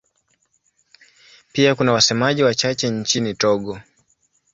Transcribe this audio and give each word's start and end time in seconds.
Pia 1.53 1.75
kuna 1.75 1.91
wasemaji 1.91 2.43
wachache 2.43 2.89
nchini 2.89 3.33
Togo. 3.33 3.79